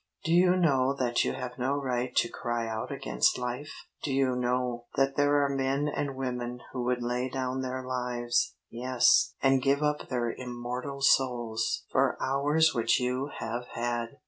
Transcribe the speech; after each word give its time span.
"Do 0.23 0.31
you 0.33 0.55
know 0.55 0.95
that 0.97 1.23
you 1.23 1.33
have 1.33 1.59
no 1.59 1.73
right 1.75 2.15
to 2.15 2.27
cry 2.27 2.67
out 2.67 2.91
against 2.91 3.37
life? 3.37 3.71
Do 4.01 4.11
you 4.11 4.35
know 4.35 4.85
that 4.95 5.15
there 5.15 5.43
are 5.45 5.55
men 5.55 5.87
and 5.87 6.15
women 6.15 6.61
who 6.73 6.83
would 6.85 7.03
lay 7.03 7.29
down 7.29 7.61
their 7.61 7.83
lives 7.83 8.55
yes, 8.71 9.35
and 9.43 9.61
give 9.61 9.83
up 9.83 10.09
their 10.09 10.31
immortal 10.33 11.01
souls 11.01 11.83
for 11.91 12.17
hours 12.19 12.73
which 12.73 12.99
you 12.99 13.29
have 13.37 13.67
had? 13.75 14.17